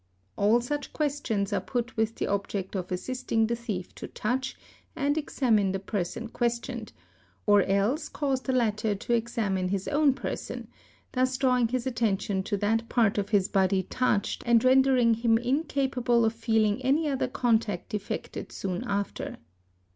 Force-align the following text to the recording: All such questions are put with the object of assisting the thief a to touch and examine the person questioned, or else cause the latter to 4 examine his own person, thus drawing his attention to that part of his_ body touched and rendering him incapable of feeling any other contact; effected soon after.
All 0.35 0.61
such 0.61 0.93
questions 0.93 1.53
are 1.53 1.61
put 1.61 1.95
with 1.95 2.15
the 2.15 2.25
object 2.25 2.75
of 2.75 2.91
assisting 2.91 3.45
the 3.45 3.55
thief 3.55 3.89
a 3.91 3.93
to 3.93 4.07
touch 4.07 4.57
and 4.95 5.15
examine 5.15 5.73
the 5.73 5.79
person 5.79 6.27
questioned, 6.27 6.91
or 7.45 7.61
else 7.61 8.09
cause 8.09 8.41
the 8.41 8.51
latter 8.51 8.95
to 8.95 9.05
4 9.09 9.15
examine 9.15 9.67
his 9.67 9.87
own 9.87 10.15
person, 10.15 10.69
thus 11.11 11.37
drawing 11.37 11.67
his 11.67 11.85
attention 11.85 12.41
to 12.41 12.57
that 12.57 12.89
part 12.89 13.19
of 13.19 13.29
his_ 13.29 13.47
body 13.51 13.83
touched 13.83 14.41
and 14.47 14.63
rendering 14.63 15.13
him 15.13 15.37
incapable 15.37 16.25
of 16.25 16.33
feeling 16.33 16.81
any 16.81 17.07
other 17.07 17.27
contact; 17.27 17.93
effected 17.93 18.51
soon 18.51 18.83
after. 18.85 19.37